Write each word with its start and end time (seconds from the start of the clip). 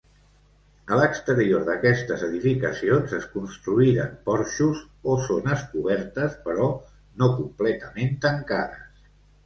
A 0.93 0.97
l'exterior 0.99 1.65
d'aquestes 1.67 2.23
edificacions 2.29 3.13
es 3.19 3.29
construïren 3.35 4.17
porxos 4.31 4.83
o 5.15 5.21
zones 5.29 5.69
cobertes 5.77 6.43
però 6.49 6.71
no 7.23 7.33
completament 7.41 8.23
tancades. 8.29 9.11